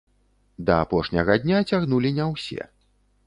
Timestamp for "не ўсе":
2.21-2.61